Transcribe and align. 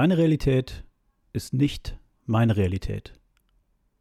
Deine 0.00 0.16
Realität 0.16 0.82
ist 1.34 1.52
nicht 1.52 1.98
meine 2.24 2.56
Realität. 2.56 3.12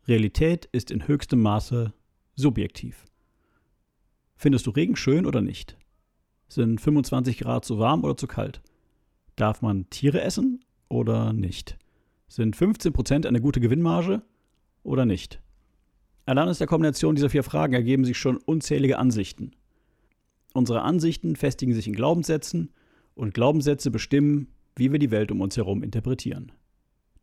Realität 0.07 0.69
ist 0.71 0.91
in 0.91 1.09
höchstem 1.09 1.41
Maße 1.41 1.93
subjektiv. 2.35 3.03
Findest 4.37 4.65
du 4.65 4.71
Regen 4.71 4.95
schön 4.95 5.25
oder 5.25 5.41
nicht? 5.41 5.77
Sind 6.47 6.79
25 6.79 7.39
Grad 7.39 7.65
zu 7.65 7.79
warm 7.79 8.05
oder 8.05 8.15
zu 8.15 8.27
kalt? 8.27 8.61
Darf 9.35 9.61
man 9.61 9.89
Tiere 9.89 10.21
essen 10.21 10.63
oder 10.87 11.33
nicht? 11.33 11.77
Sind 12.29 12.55
15% 12.55 13.25
eine 13.25 13.41
gute 13.41 13.59
Gewinnmarge 13.59 14.21
oder 14.83 15.05
nicht? 15.05 15.41
Allein 16.25 16.47
aus 16.47 16.59
der 16.59 16.67
Kombination 16.67 17.15
dieser 17.15 17.29
vier 17.29 17.43
Fragen 17.43 17.73
ergeben 17.73 18.05
sich 18.05 18.17
schon 18.17 18.37
unzählige 18.37 18.99
Ansichten. 18.99 19.51
Unsere 20.53 20.81
Ansichten 20.81 21.35
festigen 21.35 21.73
sich 21.73 21.87
in 21.87 21.93
Glaubenssätzen 21.93 22.71
und 23.15 23.33
Glaubenssätze 23.33 23.91
bestimmen, 23.91 24.47
wie 24.79 24.91
wir 24.91 24.99
die 24.99 25.11
Welt 25.11 25.31
um 25.31 25.41
uns 25.41 25.57
herum 25.57 25.83
interpretieren. 25.83 26.51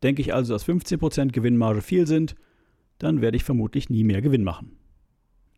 Denke 0.02 0.22
ich 0.22 0.34
also, 0.34 0.52
dass 0.52 0.66
15% 0.66 1.32
Gewinnmarge 1.32 1.82
viel 1.82 2.06
sind, 2.06 2.36
dann 2.98 3.20
werde 3.20 3.36
ich 3.36 3.44
vermutlich 3.44 3.90
nie 3.90 4.04
mehr 4.04 4.22
Gewinn 4.22 4.44
machen. 4.44 4.76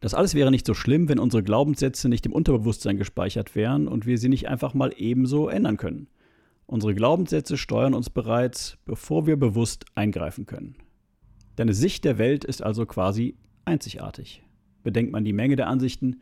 Das 0.01 0.15
alles 0.15 0.35
wäre 0.35 0.51
nicht 0.51 0.67
so 0.67 0.75
schlimm, 0.75 1.09
wenn 1.09 1.19
unsere 1.19 1.43
Glaubenssätze 1.43 2.09
nicht 2.09 2.25
im 2.25 2.33
Unterbewusstsein 2.33 2.97
gespeichert 2.97 3.57
wären 3.57 3.89
und 3.89 4.07
wir 4.07 4.17
sie 4.19 4.29
nicht 4.29 4.49
einfach 4.49 4.75
mal 4.75 4.93
ebenso 4.97 5.49
ändern 5.49 5.77
können. 5.77 6.09
Unsere 6.67 6.95
Glaubenssätze 6.95 7.57
steuern 7.57 7.95
uns 7.95 8.11
bereits, 8.11 8.79
bevor 8.85 9.27
wir 9.27 9.37
bewusst 9.37 9.87
eingreifen 9.95 10.47
können. 10.47 10.77
Deine 11.57 11.75
Sicht 11.75 12.05
der 12.05 12.19
Welt 12.19 12.45
ist 12.45 12.63
also 12.63 12.87
quasi 12.87 13.37
einzigartig. 13.65 14.45
Bedenkt 14.85 15.11
man 15.11 15.25
die 15.25 15.33
Menge 15.33 15.57
der 15.57 15.67
Ansichten, 15.67 16.21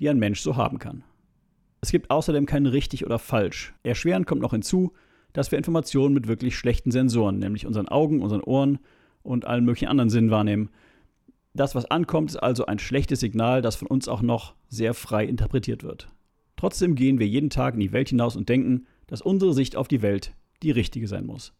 die 0.00 0.08
ein 0.08 0.18
Mensch 0.18 0.40
so 0.40 0.56
haben 0.56 0.78
kann. 0.78 1.04
Es 1.80 1.90
gibt 1.90 2.10
außerdem 2.10 2.46
kein 2.46 2.66
richtig 2.66 3.06
oder 3.06 3.18
falsch. 3.18 3.74
Erschwerend 3.82 4.26
kommt 4.26 4.42
noch 4.42 4.52
hinzu, 4.52 4.92
dass 5.32 5.50
wir 5.50 5.58
Informationen 5.58 6.14
mit 6.14 6.28
wirklich 6.28 6.56
schlechten 6.56 6.90
Sensoren, 6.90 7.38
nämlich 7.38 7.66
unseren 7.66 7.88
Augen, 7.88 8.20
unseren 8.22 8.42
Ohren 8.42 8.78
und 9.22 9.46
allen 9.46 9.64
möglichen 9.64 9.88
anderen 9.88 10.10
Sinnen 10.10 10.30
wahrnehmen. 10.30 10.70
Das, 11.54 11.74
was 11.74 11.90
ankommt, 11.90 12.30
ist 12.30 12.36
also 12.36 12.66
ein 12.66 12.78
schlechtes 12.78 13.20
Signal, 13.20 13.62
das 13.62 13.76
von 13.76 13.88
uns 13.88 14.08
auch 14.08 14.22
noch 14.22 14.54
sehr 14.68 14.94
frei 14.94 15.24
interpretiert 15.24 15.82
wird. 15.82 16.08
Trotzdem 16.56 16.94
gehen 16.94 17.18
wir 17.18 17.26
jeden 17.26 17.50
Tag 17.50 17.74
in 17.74 17.80
die 17.80 17.92
Welt 17.92 18.08
hinaus 18.08 18.36
und 18.36 18.48
denken, 18.48 18.86
dass 19.06 19.20
unsere 19.20 19.52
Sicht 19.52 19.76
auf 19.76 19.88
die 19.88 20.02
Welt 20.02 20.32
die 20.62 20.70
richtige 20.70 21.08
sein 21.08 21.26
muss. 21.26 21.52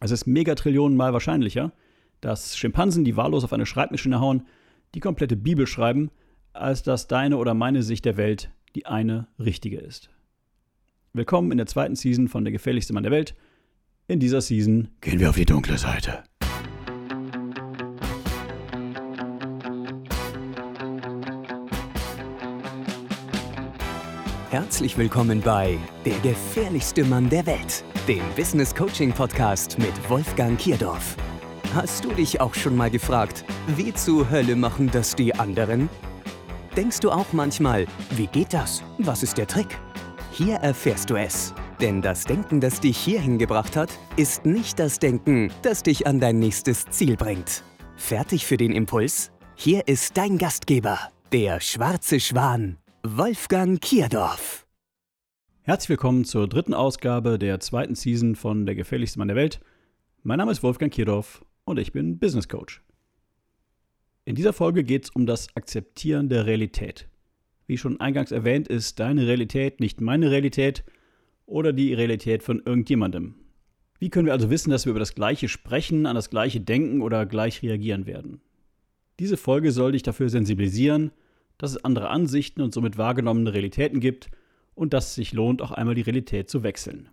Es 0.00 0.10
ist 0.10 0.26
Megatrillionenmal 0.26 1.12
wahrscheinlicher, 1.12 1.72
dass 2.20 2.56
Schimpansen, 2.56 3.04
die 3.04 3.16
wahllos 3.16 3.44
auf 3.44 3.52
eine 3.52 3.66
Schreibmaschine 3.66 4.20
hauen, 4.20 4.46
die 4.94 5.00
komplette 5.00 5.36
Bibel 5.36 5.66
schreiben, 5.66 6.10
als 6.52 6.82
dass 6.82 7.08
deine 7.08 7.36
oder 7.36 7.54
meine 7.54 7.82
Sicht 7.82 8.04
der 8.04 8.16
Welt 8.16 8.50
die 8.74 8.86
eine 8.86 9.26
richtige 9.38 9.78
ist. 9.78 10.10
Willkommen 11.14 11.52
in 11.52 11.58
der 11.58 11.66
zweiten 11.66 11.94
Season 11.94 12.26
von 12.26 12.42
Der 12.42 12.52
gefährlichste 12.52 12.94
Mann 12.94 13.02
der 13.02 13.12
Welt. 13.12 13.34
In 14.08 14.18
dieser 14.18 14.40
Season 14.40 14.88
gehen 15.02 15.20
wir 15.20 15.28
auf 15.28 15.36
die 15.36 15.44
dunkle 15.44 15.76
Seite. 15.76 16.24
Herzlich 24.48 24.96
willkommen 24.96 25.42
bei 25.42 25.76
Der 26.06 26.18
gefährlichste 26.20 27.04
Mann 27.04 27.28
der 27.28 27.44
Welt, 27.44 27.84
dem 28.08 28.22
Business 28.34 28.74
Coaching 28.74 29.12
Podcast 29.12 29.78
mit 29.78 29.92
Wolfgang 30.08 30.58
Kierdorf. 30.58 31.18
Hast 31.74 32.06
du 32.06 32.12
dich 32.14 32.40
auch 32.40 32.54
schon 32.54 32.74
mal 32.74 32.90
gefragt, 32.90 33.44
wie 33.76 33.92
zur 33.92 34.30
Hölle 34.30 34.56
machen 34.56 34.88
das 34.90 35.14
die 35.14 35.34
anderen? 35.34 35.90
Denkst 36.74 37.00
du 37.00 37.10
auch 37.10 37.34
manchmal, 37.34 37.84
wie 38.12 38.28
geht 38.28 38.54
das? 38.54 38.82
Was 38.96 39.22
ist 39.22 39.36
der 39.36 39.46
Trick? 39.46 39.78
Hier 40.34 40.54
erfährst 40.56 41.10
du 41.10 41.16
es. 41.16 41.52
Denn 41.78 42.00
das 42.00 42.24
Denken, 42.24 42.58
das 42.58 42.80
dich 42.80 42.96
hierhin 42.96 43.38
gebracht 43.38 43.76
hat, 43.76 43.90
ist 44.16 44.46
nicht 44.46 44.78
das 44.78 44.98
Denken, 44.98 45.52
das 45.60 45.82
dich 45.82 46.06
an 46.06 46.20
dein 46.20 46.38
nächstes 46.38 46.86
Ziel 46.86 47.18
bringt. 47.18 47.62
Fertig 47.96 48.46
für 48.46 48.56
den 48.56 48.72
Impuls? 48.72 49.30
Hier 49.56 49.86
ist 49.88 50.16
dein 50.16 50.38
Gastgeber, 50.38 50.98
der 51.32 51.60
schwarze 51.60 52.18
Schwan, 52.18 52.78
Wolfgang 53.02 53.78
Kierdorf. 53.78 54.66
Herzlich 55.64 55.90
willkommen 55.90 56.24
zur 56.24 56.48
dritten 56.48 56.72
Ausgabe 56.72 57.38
der 57.38 57.60
zweiten 57.60 57.94
Season 57.94 58.34
von 58.34 58.64
Der 58.64 58.74
gefährlichste 58.74 59.18
Mann 59.18 59.28
der 59.28 59.36
Welt. 59.36 59.60
Mein 60.22 60.38
Name 60.38 60.52
ist 60.52 60.62
Wolfgang 60.62 60.90
Kierdorf 60.90 61.44
und 61.66 61.78
ich 61.78 61.92
bin 61.92 62.18
Business 62.18 62.48
Coach. 62.48 62.82
In 64.24 64.34
dieser 64.34 64.54
Folge 64.54 64.82
geht 64.82 65.04
es 65.04 65.10
um 65.10 65.26
das 65.26 65.54
Akzeptieren 65.54 66.30
der 66.30 66.46
Realität. 66.46 67.06
Wie 67.66 67.78
schon 67.78 68.00
eingangs 68.00 68.32
erwähnt, 68.32 68.68
ist 68.68 69.00
deine 69.00 69.26
Realität 69.26 69.80
nicht 69.80 70.00
meine 70.00 70.30
Realität 70.30 70.84
oder 71.46 71.72
die 71.72 71.94
Realität 71.94 72.42
von 72.42 72.62
irgendjemandem. 72.64 73.34
Wie 73.98 74.10
können 74.10 74.26
wir 74.26 74.32
also 74.32 74.50
wissen, 74.50 74.70
dass 74.70 74.84
wir 74.84 74.90
über 74.90 75.00
das 75.00 75.14
Gleiche 75.14 75.48
sprechen, 75.48 76.06
an 76.06 76.16
das 76.16 76.30
Gleiche 76.30 76.60
denken 76.60 77.02
oder 77.02 77.24
gleich 77.26 77.62
reagieren 77.62 78.06
werden? 78.06 78.40
Diese 79.20 79.36
Folge 79.36 79.70
soll 79.70 79.92
dich 79.92 80.02
dafür 80.02 80.28
sensibilisieren, 80.28 81.12
dass 81.58 81.72
es 81.72 81.84
andere 81.84 82.08
Ansichten 82.08 82.62
und 82.62 82.74
somit 82.74 82.98
wahrgenommene 82.98 83.54
Realitäten 83.54 84.00
gibt 84.00 84.30
und 84.74 84.92
dass 84.92 85.08
es 85.08 85.14
sich 85.14 85.32
lohnt, 85.32 85.62
auch 85.62 85.70
einmal 85.70 85.94
die 85.94 86.02
Realität 86.02 86.50
zu 86.50 86.62
wechseln. 86.62 87.08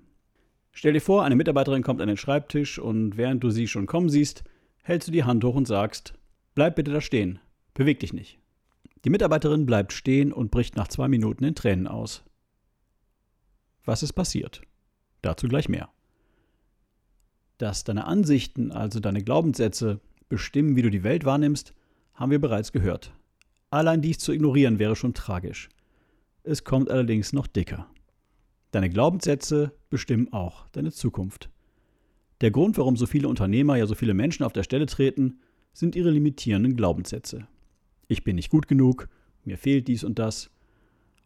Stell 0.72 0.94
dir 0.94 1.02
vor, 1.02 1.24
eine 1.24 1.36
Mitarbeiterin 1.36 1.84
kommt 1.84 2.02
an 2.02 2.08
den 2.08 2.18
Schreibtisch 2.18 2.80
und 2.80 3.18
während 3.18 3.44
du 3.44 3.50
sie 3.50 3.68
schon 3.68 3.86
kommen 3.86 4.10
siehst, 4.10 4.44
hältst 4.82 5.08
du 5.08 5.12
die 5.12 5.24
Hand 5.24 5.44
hoch 5.44 5.56
und 5.56 5.68
sagst, 5.68 6.14
Bleib 6.56 6.76
bitte 6.76 6.92
da 6.92 7.00
stehen. 7.00 7.40
Beweg 7.74 8.00
dich 8.00 8.12
nicht. 8.12 8.38
Die 9.06 9.10
Mitarbeiterin 9.10 9.66
bleibt 9.66 9.94
stehen 9.94 10.34
und 10.34 10.52
bricht 10.52 10.76
nach 10.76 10.88
zwei 10.88 11.08
Minuten 11.08 11.44
in 11.44 11.56
Tränen 11.56 11.88
aus. 11.88 12.24
Was 13.86 14.04
ist 14.04 14.14
passiert? 14.14 14.62
Dazu 15.22 15.48
gleich 15.48 15.70
mehr. 15.70 15.90
Dass 17.58 17.84
deine 17.84 18.06
Ansichten, 18.06 18.72
also 18.72 19.00
deine 19.00 19.24
Glaubenssätze, 19.24 20.00
bestimmen, 20.28 20.76
wie 20.76 20.82
du 20.82 20.90
die 20.90 21.04
Welt 21.04 21.26
wahrnimmst, 21.26 21.74
haben 22.14 22.32
wir 22.32 22.40
bereits 22.40 22.72
gehört. 22.72 23.14
Allein 23.72 24.02
dies 24.02 24.20
zu 24.20 24.32
ignorieren 24.32 24.80
wäre 24.80 24.96
schon 24.96 25.14
tragisch. 25.14 25.70
Es 26.44 26.64
kommt 26.64 26.90
allerdings 26.90 27.34
noch 27.34 27.48
dicker. 27.48 27.88
Deine 28.72 28.90
Glaubenssätze 28.90 29.72
bestimmen 29.90 30.32
auch 30.32 30.68
deine 30.70 30.92
Zukunft. 30.92 31.50
Der 32.42 32.52
Grund, 32.52 32.78
warum 32.78 32.96
so 32.96 33.06
viele 33.06 33.28
Unternehmer, 33.28 33.76
ja 33.76 33.86
so 33.86 33.96
viele 33.96 34.14
Menschen 34.14 34.44
auf 34.44 34.54
der 34.54 34.64
Stelle 34.64 34.86
treten, 34.86 35.40
sind 35.74 35.96
ihre 35.96 36.12
limitierenden 36.12 36.76
Glaubenssätze. 36.76 37.48
Ich 38.10 38.24
bin 38.24 38.36
nicht 38.36 38.50
gut 38.50 38.68
genug, 38.68 39.08
mir 39.46 39.58
fehlt 39.58 39.88
dies 39.88 40.04
und 40.04 40.18
das 40.18 40.50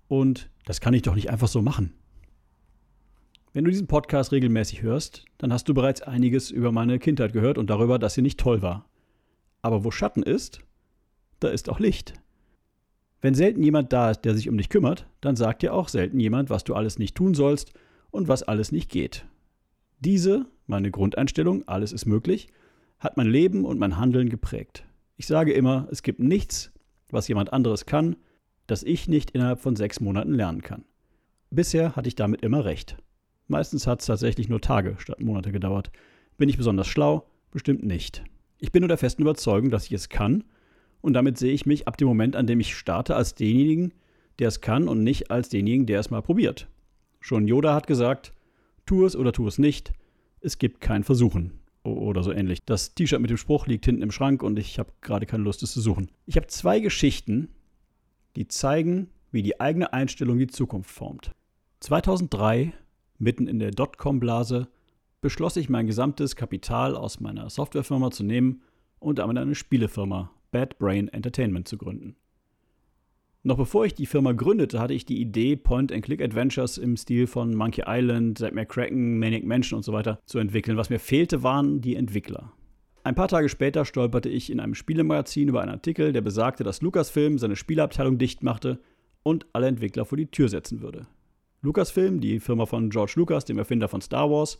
und 0.09 0.49
das 0.66 0.81
kann 0.81 0.94
ich 0.94 1.01
doch 1.01 1.16
nicht 1.16 1.29
einfach 1.29 1.47
so 1.47 1.61
machen. 1.61 1.94
Wenn 3.53 3.63
du 3.63 3.71
diesen 3.71 3.88
Podcast 3.88 4.33
regelmäßig 4.33 4.81
hörst, 4.81 5.23
dann 5.38 5.53
hast 5.53 5.69
du 5.69 5.73
bereits 5.73 6.01
einiges 6.01 6.51
über 6.51 6.73
meine 6.73 6.99
Kindheit 6.99 7.31
gehört 7.31 7.57
und 7.57 7.69
darüber, 7.69 7.99
dass 7.99 8.16
sie 8.16 8.22
nicht 8.22 8.38
toll 8.38 8.61
war. 8.61 8.89
Aber 9.61 9.85
wo 9.85 9.91
Schatten 9.91 10.23
ist, 10.23 10.59
da 11.39 11.47
ist 11.47 11.69
auch 11.69 11.79
Licht. 11.79 12.16
Wenn 13.22 13.33
selten 13.33 13.63
jemand 13.63 13.93
da 13.93 14.11
ist, 14.11 14.25
der 14.25 14.35
sich 14.35 14.49
um 14.49 14.57
dich 14.57 14.67
kümmert, 14.67 15.07
dann 15.22 15.38
sagt 15.38 15.61
dir 15.61 15.73
auch 15.73 15.88
selten 15.88 16.19
jemand, 16.19 16.49
was 16.49 16.66
du 16.66 16.75
alles 16.75 16.99
nicht 16.99 17.16
tun 17.16 17.33
sollst 17.33 17.72
und 18.11 18.27
was 18.27 18.43
alles 18.43 18.73
nicht 18.73 18.91
geht. 18.91 19.25
Diese, 19.99 20.47
meine 20.67 20.91
Grundeinstellung, 20.91 21.66
alles 21.66 21.93
ist 21.93 22.05
möglich, 22.05 22.49
hat 22.99 23.16
mein 23.16 23.29
Leben 23.29 23.63
und 23.63 23.79
mein 23.79 23.97
Handeln 23.97 24.27
geprägt. 24.27 24.83
Ich 25.23 25.28
sage 25.28 25.53
immer, 25.53 25.88
es 25.89 26.03
gibt 26.03 26.19
nichts, 26.19 26.73
was 27.09 27.29
jemand 27.29 27.53
anderes 27.53 27.85
kann, 27.85 28.17
das 28.67 28.84
ich 28.84 29.07
nicht 29.07 29.31
innerhalb 29.31 29.61
von 29.61 29.78
sechs 29.78 30.01
Monaten 30.01 30.34
lernen 30.34 30.61
kann. 30.61 30.84
Bisher 31.50 31.95
hatte 31.95 32.09
ich 32.09 32.16
damit 32.16 32.41
immer 32.41 32.66
recht. 32.66 32.97
Meistens 33.47 33.88
hat 33.88 34.01
es 34.01 34.07
tatsächlich 34.07 34.50
nur 34.50 34.59
Tage 34.59 34.95
statt 34.97 35.22
Monate 35.22 35.53
gedauert. 35.53 35.91
Bin 36.38 36.50
ich 36.50 36.57
besonders 36.57 36.88
schlau? 36.88 37.25
Bestimmt 37.51 37.85
nicht. 37.85 38.22
Ich 38.59 38.73
bin 38.73 38.81
nur 38.81 38.89
der 38.89 38.97
festen 38.97 39.22
Überzeugung, 39.22 39.69
dass 39.69 39.85
ich 39.85 39.94
es 39.94 40.09
kann, 40.09 40.44
und 41.00 41.13
damit 41.13 41.38
sehe 41.38 41.53
ich 41.53 41.66
mich 41.66 41.88
ab 41.88 41.95
dem 41.95 42.09
Moment, 42.09 42.35
an 42.35 42.45
dem 42.45 42.59
ich 42.59 42.75
starte, 42.75 43.16
als 43.16 43.34
denjenigen, 43.34 43.94
der 44.40 44.50
es 44.50 44.59
kann 44.59 44.90
und 44.90 45.03
nicht 45.03 45.31
als 45.31 45.47
denjenigen, 45.47 45.85
der 45.85 46.01
es 46.01 46.09
mal 46.09 46.22
probiert. 46.22 46.67
Schon 47.22 47.47
Yoda 47.47 47.73
hat 47.73 47.88
gesagt, 47.88 48.34
tu 48.85 49.05
es 49.05 49.16
oder 49.16 49.31
tu 49.31 49.47
es 49.47 49.57
nicht, 49.57 49.94
es 50.41 50.57
gibt 50.57 50.81
kein 50.81 51.05
Versuchen 51.05 51.62
oder 51.84 52.24
so 52.24 52.32
ähnlich. 52.32 52.64
Das 52.66 52.96
T-Shirt 52.96 53.22
mit 53.22 53.30
dem 53.30 53.38
Spruch 53.38 53.68
liegt 53.68 53.85
hinten 53.85 54.02
im 54.02 54.12
Schrank 54.12 54.44
und 54.44 54.58
ich 54.58 54.80
habe 54.80 54.91
gerade 55.02 55.26
keine 55.26 55.44
Lust, 55.44 55.64
es 55.64 55.74
zu 55.74 55.82
suchen. 55.82 56.09
Ich 56.26 56.35
habe 56.35 56.47
zwei 56.47 56.80
Geschichten, 56.80 57.50
die 58.35 58.47
zeigen, 58.47 59.09
wie 59.32 59.41
die 59.41 59.59
eigene 59.59 59.94
Einstellung 59.94 60.38
die 60.38 60.47
Zukunft 60.47 60.90
formt. 60.90 61.32
2003, 61.82 62.74
mitten 63.18 63.47
in 63.47 63.59
der 63.59 63.72
Dotcom-Blase, 63.72 64.70
beschloss 65.22 65.58
ich 65.58 65.70
mein 65.70 65.88
gesamtes 65.88 66.35
Kapital 66.35 66.96
aus 66.96 67.20
meiner 67.20 67.50
Softwarefirma 67.50 68.12
zu 68.12 68.24
nehmen 68.24 68.62
und 69.00 69.20
damit 69.20 69.38
eine 69.38 69.56
Spielefirma, 69.56 70.32
Bad 70.52 70.78
Brain 70.78 71.08
Entertainment, 71.08 71.68
zu 71.68 71.78
gründen. 71.78 72.16
Noch 73.45 73.57
bevor 73.57 73.85
ich 73.85 73.93
die 73.93 74.05
Firma 74.05 74.31
gründete, 74.31 74.79
hatte 74.79 74.93
ich 74.93 75.05
die 75.05 75.19
Idee, 75.19 75.57
Point-and-Click-Adventures 75.57 76.78
im 76.78 76.95
Stil 76.95 77.28
von 77.28 77.53
Monkey 77.53 77.84
Island, 77.85 78.37
Zack 78.37 78.53
McCracken, 78.53 79.19
Manic 79.19 79.45
Mansion 79.45 79.78
und 79.78 79.84
so 79.84 79.91
weiter 79.91 80.19
zu 80.25 80.40
entwickeln. 80.40 80.78
Was 80.78 80.90
mir 80.90 80.99
fehlte, 80.99 81.43
waren 81.43 81.81
die 81.81 81.97
Entwickler. 81.97 82.53
Ein 83.03 83.16
paar 83.16 83.28
Tage 83.28 83.49
später 83.49 83.84
stolperte 83.84 84.29
ich 84.29 84.49
in 84.49 84.61
einem 84.61 84.75
Spielemagazin 84.75 85.49
über 85.49 85.61
einen 85.61 85.72
Artikel, 85.72 86.13
der 86.13 86.22
besagte, 86.22 86.63
dass 86.63 86.81
Lucasfilm 86.81 87.37
seine 87.37 87.57
Spieleabteilung 87.57 88.17
dicht 88.17 88.43
machte 88.43 88.79
und 89.23 89.46
alle 89.51 89.67
Entwickler 89.67 90.05
vor 90.05 90.17
die 90.17 90.31
Tür 90.31 90.47
setzen 90.47 90.81
würde. 90.81 91.05
Lucasfilm, 91.61 92.22
die 92.22 92.39
Firma 92.39 92.66
von 92.66 92.89
George 92.91 93.16
Lucas, 93.17 93.43
dem 93.43 93.57
Erfinder 93.57 93.89
von 93.89 93.99
Star 93.99 94.31
Wars, 94.31 94.57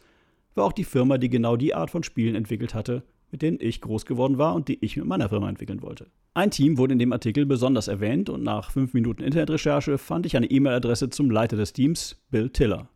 war 0.56 0.66
auch 0.66 0.74
die 0.74 0.84
Firma, 0.84 1.18
die 1.18 1.30
genau 1.30 1.56
die 1.56 1.74
Art 1.74 1.90
von 1.90 2.04
Spielen 2.04 2.36
entwickelt 2.36 2.76
hatte, 2.76 3.04
mit 3.34 3.42
denen 3.42 3.58
ich 3.60 3.82
groß 3.82 4.06
geworden 4.06 4.38
war 4.38 4.54
und 4.54 4.68
die 4.68 4.78
ich 4.86 4.96
mit 4.96 5.08
meiner 5.08 5.28
Firma 5.28 5.50
entwickeln 5.50 5.82
wollte. 5.82 6.06
Ein 6.36 6.52
Team 6.52 6.78
wurde 6.78 6.94
in 6.94 7.00
dem 7.00 7.12
Artikel 7.12 7.48
besonders 7.48 7.88
erwähnt 7.88 8.30
und 8.30 8.44
nach 8.44 8.70
fünf 8.70 8.94
Minuten 8.94 9.24
Internetrecherche 9.24 9.98
fand 9.98 10.28
ich 10.28 10.38
eine 10.38 10.52
E-Mail-Adresse 10.52 11.10
zum 11.10 11.32
Leiter 11.32 11.58
des 11.58 11.74
Teams, 11.74 12.24
Bill 12.30 12.52
Tiller, 12.52 12.90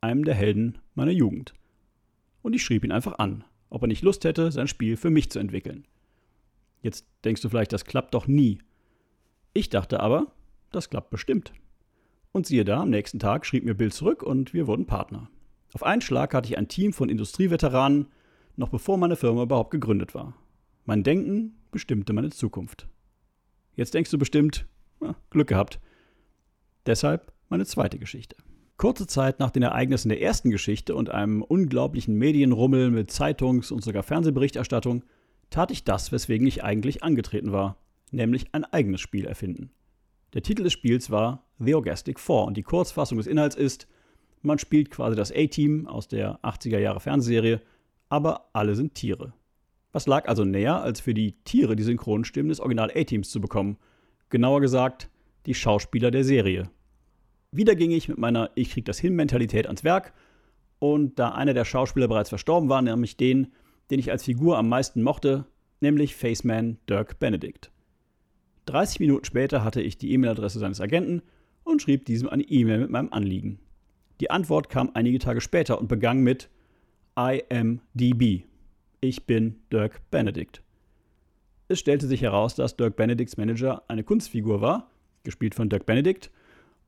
einem 0.00 0.24
der 0.24 0.34
Helden 0.34 0.78
meiner 0.96 1.12
Jugend. 1.12 1.54
Und 2.42 2.56
ich 2.56 2.64
schrieb 2.64 2.82
ihn 2.84 2.90
einfach 2.90 3.20
an, 3.20 3.44
ob 3.70 3.82
er 3.82 3.86
nicht 3.86 4.02
Lust 4.02 4.24
hätte, 4.24 4.50
sein 4.50 4.66
Spiel 4.66 4.96
für 4.96 5.10
mich 5.10 5.30
zu 5.30 5.38
entwickeln. 5.38 5.86
Jetzt 6.82 7.06
denkst 7.24 7.42
du 7.42 7.48
vielleicht, 7.48 7.72
das 7.72 7.84
klappt 7.84 8.14
doch 8.14 8.26
nie. 8.26 8.58
Ich 9.52 9.70
dachte 9.70 10.00
aber, 10.00 10.32
das 10.72 10.90
klappt 10.90 11.10
bestimmt. 11.10 11.52
Und 12.32 12.48
siehe 12.48 12.64
da, 12.64 12.80
am 12.80 12.90
nächsten 12.90 13.20
Tag 13.20 13.46
schrieb 13.46 13.64
mir 13.64 13.74
Bill 13.74 13.92
zurück 13.92 14.24
und 14.24 14.54
wir 14.54 14.66
wurden 14.66 14.86
Partner. 14.86 15.30
Auf 15.72 15.84
einen 15.84 16.02
Schlag 16.02 16.34
hatte 16.34 16.48
ich 16.48 16.58
ein 16.58 16.66
Team 16.66 16.92
von 16.92 17.08
Industrieveteranen, 17.08 18.08
noch 18.56 18.68
bevor 18.68 18.98
meine 18.98 19.16
Firma 19.16 19.42
überhaupt 19.42 19.70
gegründet 19.70 20.14
war. 20.14 20.34
Mein 20.84 21.02
Denken 21.02 21.56
bestimmte 21.70 22.12
meine 22.12 22.30
Zukunft. 22.30 22.88
Jetzt 23.74 23.94
denkst 23.94 24.10
du 24.10 24.18
bestimmt, 24.18 24.66
na, 25.00 25.16
Glück 25.30 25.48
gehabt. 25.48 25.80
Deshalb 26.86 27.32
meine 27.48 27.64
zweite 27.64 27.98
Geschichte. 27.98 28.36
Kurze 28.76 29.06
Zeit 29.06 29.38
nach 29.38 29.50
den 29.50 29.62
Ereignissen 29.62 30.08
der 30.08 30.20
ersten 30.20 30.50
Geschichte 30.50 30.94
und 30.94 31.10
einem 31.10 31.42
unglaublichen 31.42 32.16
Medienrummel 32.16 32.90
mit 32.90 33.10
Zeitungs- 33.10 33.72
und 33.72 33.82
sogar 33.82 34.02
Fernsehberichterstattung 34.02 35.04
tat 35.50 35.70
ich 35.70 35.84
das, 35.84 36.12
weswegen 36.12 36.46
ich 36.46 36.64
eigentlich 36.64 37.02
angetreten 37.02 37.52
war, 37.52 37.78
nämlich 38.10 38.46
ein 38.52 38.64
eigenes 38.64 39.00
Spiel 39.00 39.26
erfinden. 39.26 39.70
Der 40.34 40.42
Titel 40.42 40.64
des 40.64 40.72
Spiels 40.72 41.10
war 41.10 41.46
The 41.60 41.76
Orgastic 41.76 42.18
Four 42.18 42.46
und 42.46 42.56
die 42.56 42.62
Kurzfassung 42.62 43.18
des 43.18 43.28
Inhalts 43.28 43.54
ist, 43.54 43.86
man 44.42 44.58
spielt 44.58 44.90
quasi 44.90 45.16
das 45.16 45.32
A-Team 45.32 45.86
aus 45.86 46.08
der 46.08 46.38
80er 46.40 46.78
Jahre 46.78 47.00
Fernsehserie 47.00 47.62
aber 48.14 48.48
alle 48.52 48.76
sind 48.76 48.94
Tiere. 48.94 49.32
Was 49.90 50.06
lag 50.06 50.28
also 50.28 50.44
näher, 50.44 50.80
als 50.80 51.00
für 51.00 51.14
die 51.14 51.32
Tiere 51.42 51.74
die 51.74 51.82
Synchronstimmen 51.82 52.48
des 52.48 52.60
Original 52.60 52.92
A-Teams 52.94 53.28
zu 53.28 53.40
bekommen? 53.40 53.76
Genauer 54.30 54.60
gesagt, 54.60 55.10
die 55.46 55.54
Schauspieler 55.54 56.12
der 56.12 56.22
Serie. 56.22 56.70
Wieder 57.50 57.74
ging 57.74 57.90
ich 57.90 58.08
mit 58.08 58.18
meiner 58.18 58.52
Ich 58.54 58.70
krieg 58.70 58.84
das 58.84 59.00
hin 59.00 59.16
Mentalität 59.16 59.66
ans 59.66 59.82
Werk 59.82 60.12
und 60.78 61.18
da 61.18 61.30
einer 61.30 61.54
der 61.54 61.64
Schauspieler 61.64 62.06
bereits 62.06 62.28
verstorben 62.28 62.68
war, 62.68 62.82
nämlich 62.82 63.16
den, 63.16 63.48
den 63.90 63.98
ich 63.98 64.12
als 64.12 64.22
Figur 64.22 64.58
am 64.58 64.68
meisten 64.68 65.02
mochte, 65.02 65.46
nämlich 65.80 66.14
Faceman 66.14 66.78
Dirk 66.88 67.18
Benedict. 67.18 67.72
30 68.66 69.00
Minuten 69.00 69.24
später 69.24 69.64
hatte 69.64 69.82
ich 69.82 69.98
die 69.98 70.12
E-Mail-Adresse 70.12 70.60
seines 70.60 70.80
Agenten 70.80 71.20
und 71.64 71.82
schrieb 71.82 72.04
diesem 72.04 72.28
eine 72.28 72.44
E-Mail 72.44 72.78
mit 72.78 72.90
meinem 72.90 73.12
Anliegen. 73.12 73.58
Die 74.20 74.30
Antwort 74.30 74.68
kam 74.68 74.92
einige 74.94 75.18
Tage 75.18 75.40
später 75.40 75.80
und 75.80 75.88
begann 75.88 76.20
mit 76.20 76.48
IMDB. 77.16 78.44
Ich 79.00 79.24
bin 79.24 79.60
Dirk 79.72 80.00
Benedict. 80.10 80.62
Es 81.68 81.78
stellte 81.78 82.08
sich 82.08 82.22
heraus, 82.22 82.56
dass 82.56 82.76
Dirk 82.76 82.96
Benedicts 82.96 83.36
Manager 83.36 83.82
eine 83.86 84.02
Kunstfigur 84.02 84.60
war, 84.60 84.90
gespielt 85.22 85.54
von 85.54 85.68
Dirk 85.68 85.86
Benedict, 85.86 86.30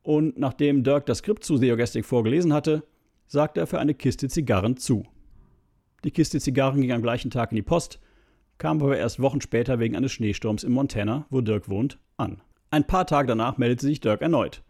und 0.03 0.37
nachdem 0.37 0.83
Dirk 0.83 1.07
das 1.07 1.19
Skript 1.19 1.45
zu 1.45 1.59
Theogestic 1.59 2.05
vorgelesen 2.05 2.53
hatte, 2.53 2.83
sagte 3.29 3.61
er 3.61 3.67
für 3.67 3.79
eine 3.79 3.95
Kiste 3.95 4.29
Zigarren 4.29 4.77
zu. 4.77 5.05
Die 6.05 6.11
Kiste 6.11 6.41
Zigarren 6.41 6.81
ging 6.81 6.93
am 6.93 7.03
gleichen 7.03 7.31
Tag 7.31 7.53
in 7.53 7.57
die 7.57 7.63
Post, 7.63 8.01
kam 8.59 8.83
aber 8.83 8.99
erst 8.99 9.21
Wochen 9.21 9.41
später 9.41 9.79
wegen 9.79 9.97
eines 9.97 10.13
Schneesturms 10.13 10.65
in 10.65 10.73
Montana, 10.73 11.27
wo 11.31 11.41
Dirk 11.41 11.69
wohnt, 11.69 11.99
an. 12.17 12.43
Ein 12.71 12.87
paar 12.87 13.07
Tage 13.07 13.29
danach 13.29 13.59
meldete 13.59 13.87
sich 13.87 14.01
Dirk 14.01 14.23
erneut. 14.23 14.63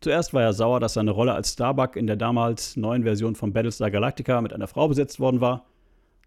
Zuerst 0.00 0.32
war 0.32 0.42
er 0.42 0.52
sauer, 0.52 0.78
dass 0.78 0.94
seine 0.94 1.10
Rolle 1.10 1.34
als 1.34 1.52
Starbuck 1.52 1.96
in 1.96 2.06
der 2.06 2.16
damals 2.16 2.76
neuen 2.76 3.02
Version 3.02 3.34
von 3.34 3.52
Battlestar 3.52 3.90
Galactica 3.90 4.40
mit 4.40 4.52
einer 4.52 4.68
Frau 4.68 4.86
besetzt 4.86 5.18
worden 5.18 5.40
war. 5.40 5.66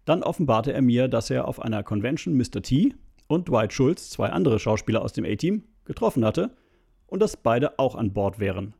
Dann 0.04 0.22
offenbarte 0.22 0.72
er 0.72 0.82
mir, 0.82 1.08
dass 1.08 1.30
er 1.30 1.48
auf 1.48 1.62
einer 1.62 1.82
Convention 1.82 2.36
Mr. 2.36 2.60
T 2.62 2.94
und 3.28 3.48
Dwight 3.48 3.72
Schultz, 3.72 4.10
zwei 4.10 4.28
andere 4.28 4.58
Schauspieler 4.58 5.00
aus 5.02 5.14
dem 5.14 5.24
A-Team, 5.24 5.62
getroffen 5.84 6.24
hatte 6.24 6.50
und 7.06 7.20
dass 7.20 7.36
beide 7.36 7.78
auch 7.78 7.94
an 7.94 8.12
Bord 8.12 8.38
wären. 8.38 8.74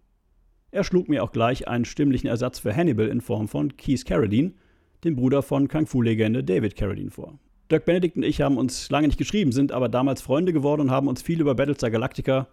Er 0.70 0.84
schlug 0.84 1.08
mir 1.08 1.22
auch 1.22 1.32
gleich 1.32 1.68
einen 1.68 1.84
stimmlichen 1.84 2.28
Ersatz 2.28 2.58
für 2.58 2.74
Hannibal 2.74 3.08
in 3.08 3.20
Form 3.20 3.48
von 3.48 3.76
Keith 3.76 4.04
Carradine, 4.04 4.52
dem 5.04 5.16
Bruder 5.16 5.42
von 5.42 5.68
Kung 5.68 5.86
Fu-Legende 5.86 6.44
David 6.44 6.76
Carradine, 6.76 7.10
vor. 7.10 7.38
Dirk 7.70 7.86
Benedict 7.86 8.16
und 8.16 8.22
ich 8.24 8.42
haben 8.42 8.58
uns 8.58 8.90
lange 8.90 9.06
nicht 9.06 9.18
geschrieben, 9.18 9.52
sind 9.52 9.72
aber 9.72 9.88
damals 9.88 10.20
Freunde 10.20 10.52
geworden 10.52 10.82
und 10.82 10.90
haben 10.90 11.08
uns 11.08 11.22
viel 11.22 11.40
über 11.40 11.54
Battlestar 11.54 11.90
Galactica 11.90 12.48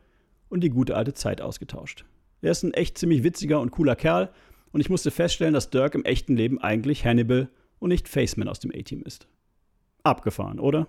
und 0.48 0.62
die 0.64 0.70
gute 0.70 0.96
alte 0.96 1.14
Zeit 1.14 1.42
ausgetauscht. 1.42 2.06
Er 2.42 2.52
ist 2.52 2.64
ein 2.64 2.74
echt 2.74 2.98
ziemlich 2.98 3.24
witziger 3.24 3.60
und 3.60 3.72
cooler 3.72 3.96
Kerl 3.96 4.30
und 4.72 4.82
ich 4.82 4.90
musste 4.90 5.12
feststellen, 5.12 5.54
dass 5.54 5.70
Dirk 5.70 5.96
im 5.96 6.06
echten 6.06 6.36
Leben 6.36 6.60
eigentlich 6.60 7.06
Hannibal 7.06 7.50
und 7.80 7.90
nicht 7.90 8.08
Faceman 8.08 8.48
aus 8.48 8.60
dem 8.60 8.72
A-Team 8.72 9.04
ist. 9.04 9.28
Abgefahren, 10.04 10.60
oder? 10.60 10.88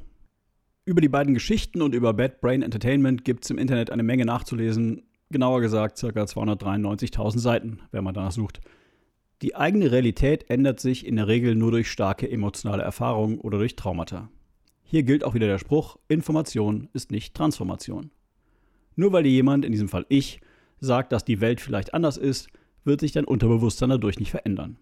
Über 0.84 1.00
die 1.00 1.08
beiden 1.08 1.34
Geschichten 1.34 1.82
und 1.82 1.94
über 1.94 2.14
Bad 2.14 2.40
Brain 2.40 2.62
Entertainment 2.62 3.24
gibt 3.24 3.44
es 3.44 3.50
im 3.50 3.58
Internet 3.58 3.90
eine 3.90 4.02
Menge 4.02 4.24
nachzulesen, 4.24 5.02
genauer 5.30 5.60
gesagt 5.60 6.00
ca. 6.00 6.08
293.000 6.08 7.38
Seiten, 7.38 7.80
wenn 7.92 8.04
man 8.04 8.14
danach 8.14 8.32
sucht. 8.32 8.60
Die 9.42 9.56
eigene 9.56 9.90
Realität 9.90 10.50
ändert 10.50 10.80
sich 10.80 11.06
in 11.06 11.16
der 11.16 11.28
Regel 11.28 11.54
nur 11.54 11.70
durch 11.70 11.90
starke 11.90 12.30
emotionale 12.30 12.82
Erfahrungen 12.82 13.38
oder 13.38 13.58
durch 13.58 13.76
Traumata. 13.76 14.28
Hier 14.82 15.02
gilt 15.02 15.24
auch 15.24 15.34
wieder 15.34 15.46
der 15.46 15.58
Spruch, 15.58 15.98
Information 16.08 16.88
ist 16.92 17.10
nicht 17.10 17.34
Transformation. 17.34 18.10
Nur 18.96 19.12
weil 19.12 19.22
dir 19.22 19.30
jemand, 19.30 19.64
in 19.64 19.72
diesem 19.72 19.88
Fall 19.88 20.04
ich, 20.08 20.40
sagt, 20.80 21.12
dass 21.12 21.24
die 21.24 21.40
Welt 21.40 21.60
vielleicht 21.60 21.94
anders 21.94 22.16
ist, 22.16 22.48
wird 22.84 23.00
sich 23.00 23.12
dein 23.12 23.24
Unterbewusstsein 23.24 23.90
dadurch 23.90 24.18
nicht 24.18 24.30
verändern. 24.30 24.78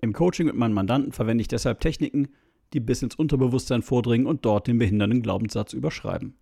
Im 0.00 0.12
Coaching 0.12 0.46
mit 0.46 0.56
meinen 0.56 0.74
Mandanten 0.74 1.12
verwende 1.12 1.42
ich 1.42 1.48
deshalb 1.48 1.80
Techniken, 1.80 2.28
die 2.72 2.80
bis 2.80 3.02
ins 3.02 3.14
Unterbewusstsein 3.14 3.82
vordringen 3.82 4.26
und 4.26 4.44
dort 4.44 4.66
den 4.66 4.78
behindernden 4.78 5.22
Glaubenssatz 5.22 5.72
überschreiben. 5.72 6.34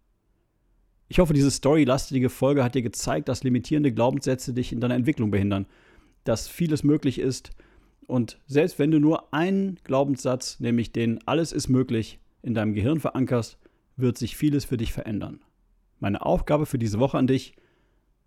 Ich 1.08 1.20
hoffe, 1.20 1.34
diese 1.34 1.50
storylastige 1.50 2.30
Folge 2.30 2.64
hat 2.64 2.74
dir 2.74 2.82
gezeigt, 2.82 3.28
dass 3.28 3.44
limitierende 3.44 3.92
Glaubenssätze 3.92 4.52
dich 4.52 4.72
in 4.72 4.80
deiner 4.80 4.96
Entwicklung 4.96 5.30
behindern, 5.30 5.66
dass 6.24 6.48
vieles 6.48 6.82
möglich 6.82 7.20
ist 7.20 7.52
und 8.06 8.38
selbst 8.46 8.78
wenn 8.78 8.90
du 8.90 9.00
nur 9.00 9.32
einen 9.32 9.78
Glaubenssatz, 9.84 10.60
nämlich 10.60 10.92
den 10.92 11.26
Alles 11.26 11.52
ist 11.52 11.68
möglich, 11.68 12.20
in 12.42 12.54
deinem 12.54 12.74
Gehirn 12.74 13.00
verankerst, 13.00 13.58
wird 13.96 14.16
sich 14.16 14.36
vieles 14.36 14.64
für 14.64 14.76
dich 14.76 14.92
verändern. 14.92 15.40
Meine 15.98 16.24
Aufgabe 16.24 16.66
für 16.66 16.78
diese 16.78 16.98
Woche 16.98 17.18
an 17.18 17.26
dich, 17.26 17.54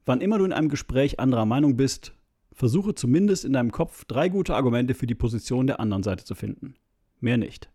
Wann 0.09 0.21
immer 0.21 0.39
du 0.39 0.45
in 0.45 0.53
einem 0.53 0.69
Gespräch 0.69 1.19
anderer 1.19 1.45
Meinung 1.45 1.77
bist, 1.77 2.15
versuche 2.51 2.95
zumindest 2.95 3.45
in 3.45 3.53
deinem 3.53 3.71
Kopf 3.71 4.05
drei 4.05 4.27
gute 4.27 4.55
Argumente 4.55 4.95
für 4.95 5.05
die 5.05 5.13
Position 5.13 5.67
der 5.67 5.79
anderen 5.79 6.01
Seite 6.01 6.23
zu 6.23 6.33
finden. 6.33 6.73
Mehr 7.19 7.37
nicht. 7.37 7.69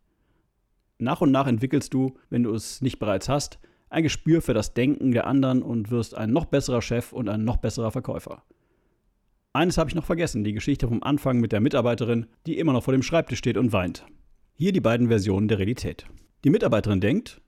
Nach 0.98 1.20
und 1.20 1.30
nach 1.30 1.46
entwickelst 1.46 1.94
du, 1.94 2.18
wenn 2.30 2.42
du 2.42 2.52
es 2.52 2.82
nicht 2.82 2.98
bereits 2.98 3.28
hast, 3.28 3.60
ein 3.88 4.02
Gespür 4.02 4.42
für 4.42 4.52
das 4.52 4.74
Denken 4.74 5.12
der 5.12 5.28
anderen 5.28 5.62
und 5.62 5.92
wirst 5.92 6.16
ein 6.16 6.32
noch 6.32 6.46
besserer 6.46 6.82
Chef 6.82 7.12
und 7.12 7.28
ein 7.28 7.44
noch 7.44 7.58
besserer 7.58 7.92
Verkäufer. 7.92 8.42
Eines 9.52 9.78
habe 9.78 9.90
ich 9.90 9.94
noch 9.94 10.04
vergessen, 10.04 10.42
die 10.42 10.54
Geschichte 10.54 10.88
vom 10.88 11.04
Anfang 11.04 11.38
mit 11.38 11.52
der 11.52 11.60
Mitarbeiterin, 11.60 12.26
die 12.46 12.58
immer 12.58 12.72
noch 12.72 12.82
vor 12.82 12.94
dem 12.94 13.04
Schreibtisch 13.04 13.38
steht 13.38 13.56
und 13.56 13.72
weint. 13.72 14.04
Hier 14.54 14.72
die 14.72 14.80
beiden 14.80 15.06
Versionen 15.06 15.46
der 15.46 15.60
Realität. 15.60 16.04
Die 16.42 16.50
Mitarbeiterin 16.50 17.00
denkt, 17.00 17.40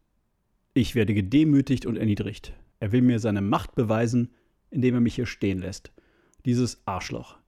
ich 0.75 0.95
werde 0.95 1.12
gedemütigt 1.12 1.87
und 1.87 1.97
erniedrigt. 1.97 2.52
Er 2.78 2.93
will 2.93 3.02
mir 3.02 3.19
seine 3.19 3.40
Macht 3.40 3.75
beweisen, 3.75 4.31
indem 4.70 4.94
er 4.94 5.00
mich 5.00 5.14
hier 5.14 5.26
stehen 5.26 5.58
lässt. 5.58 5.92
Dieses 6.44 6.82
Arschloch. 6.87 7.38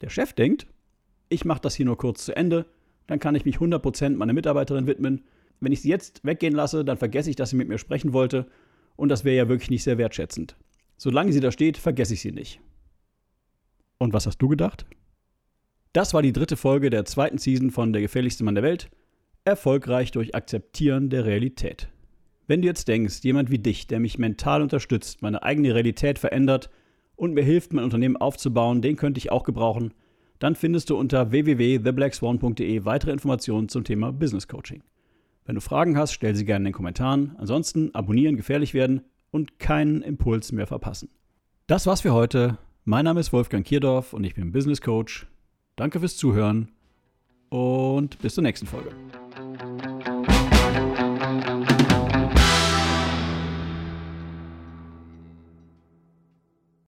Der 0.00 0.08
Chef 0.08 0.32
denkt, 0.32 0.66
ich 1.28 1.44
mache 1.44 1.60
das 1.60 1.74
hier 1.74 1.86
nur 1.86 1.98
kurz 1.98 2.24
zu 2.24 2.34
Ende, 2.34 2.66
dann 3.06 3.18
kann 3.18 3.34
ich 3.34 3.44
mich 3.44 3.56
100% 3.56 4.16
meiner 4.16 4.32
Mitarbeiterin 4.32 4.86
widmen. 4.86 5.24
Wenn 5.60 5.72
ich 5.72 5.82
sie 5.82 5.88
jetzt 5.88 6.24
weggehen 6.24 6.54
lasse, 6.54 6.84
dann 6.84 6.96
vergesse 6.96 7.30
ich, 7.30 7.36
dass 7.36 7.50
sie 7.50 7.56
mit 7.56 7.68
mir 7.68 7.78
sprechen 7.78 8.12
wollte 8.12 8.46
und 8.96 9.08
das 9.08 9.24
wäre 9.24 9.36
ja 9.36 9.48
wirklich 9.48 9.70
nicht 9.70 9.82
sehr 9.82 9.98
wertschätzend. 9.98 10.56
Solange 10.96 11.32
sie 11.32 11.40
da 11.40 11.50
steht, 11.50 11.78
vergesse 11.78 12.14
ich 12.14 12.20
sie 12.20 12.32
nicht. 12.32 12.60
Und 13.98 14.12
was 14.12 14.26
hast 14.26 14.38
du 14.38 14.48
gedacht? 14.48 14.86
Das 15.92 16.14
war 16.14 16.22
die 16.22 16.32
dritte 16.32 16.56
Folge 16.56 16.88
der 16.88 17.04
zweiten 17.04 17.38
Season 17.38 17.70
von 17.70 17.92
Der 17.92 18.02
gefährlichste 18.02 18.44
Mann 18.44 18.54
der 18.54 18.64
Welt. 18.64 18.90
Erfolgreich 19.44 20.10
durch 20.12 20.34
Akzeptieren 20.34 21.10
der 21.10 21.24
Realität. 21.24 21.88
Wenn 22.50 22.62
du 22.62 22.66
jetzt 22.66 22.88
denkst, 22.88 23.20
jemand 23.22 23.52
wie 23.52 23.60
dich, 23.60 23.86
der 23.86 24.00
mich 24.00 24.18
mental 24.18 24.60
unterstützt, 24.60 25.22
meine 25.22 25.44
eigene 25.44 25.72
Realität 25.72 26.18
verändert 26.18 26.68
und 27.14 27.32
mir 27.32 27.44
hilft, 27.44 27.72
mein 27.72 27.84
Unternehmen 27.84 28.16
aufzubauen, 28.16 28.82
den 28.82 28.96
könnte 28.96 29.18
ich 29.18 29.30
auch 29.30 29.44
gebrauchen, 29.44 29.94
dann 30.40 30.56
findest 30.56 30.90
du 30.90 30.96
unter 30.96 31.30
www.theblackswan.de 31.30 32.84
weitere 32.84 33.12
Informationen 33.12 33.68
zum 33.68 33.84
Thema 33.84 34.10
Business 34.10 34.48
Coaching. 34.48 34.82
Wenn 35.44 35.54
du 35.54 35.60
Fragen 35.60 35.96
hast, 35.96 36.12
stell 36.12 36.34
sie 36.34 36.44
gerne 36.44 36.64
in 36.64 36.70
den 36.70 36.72
Kommentaren. 36.72 37.36
Ansonsten 37.38 37.94
abonnieren, 37.94 38.34
gefährlich 38.34 38.74
werden 38.74 39.02
und 39.30 39.60
keinen 39.60 40.02
Impuls 40.02 40.50
mehr 40.50 40.66
verpassen. 40.66 41.08
Das 41.68 41.86
war's 41.86 42.00
für 42.00 42.14
heute. 42.14 42.58
Mein 42.84 43.04
Name 43.04 43.20
ist 43.20 43.32
Wolfgang 43.32 43.64
Kierdorf 43.64 44.12
und 44.12 44.24
ich 44.24 44.34
bin 44.34 44.50
Business 44.50 44.80
Coach. 44.80 45.28
Danke 45.76 46.00
fürs 46.00 46.16
Zuhören 46.16 46.72
und 47.48 48.18
bis 48.18 48.34
zur 48.34 48.42
nächsten 48.42 48.66
Folge. 48.66 48.90